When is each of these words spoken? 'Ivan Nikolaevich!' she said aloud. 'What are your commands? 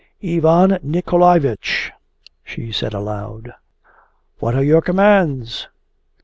'Ivan 0.23 0.79
Nikolaevich!' 0.81 1.91
she 2.43 2.71
said 2.71 2.91
aloud. 2.95 3.53
'What 4.39 4.55
are 4.55 4.63
your 4.63 4.81
commands? 4.81 5.67